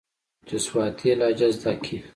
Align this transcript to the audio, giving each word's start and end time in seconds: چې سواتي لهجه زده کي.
چې 0.47 0.55
سواتي 0.65 1.09
لهجه 1.19 1.47
زده 1.57 1.73
کي. 1.83 1.97